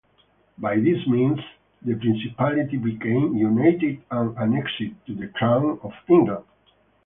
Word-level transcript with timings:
By 0.57 0.77
this 0.77 1.05
means 1.05 1.39
the 1.83 1.93
principality 1.93 2.77
became 2.77 3.35
"united 3.37 4.01
and 4.09 4.35
annexed" 4.35 4.79
to 5.05 5.13
the 5.13 5.27
Crown 5.27 5.79
of 5.83 5.93
England. 6.09 6.43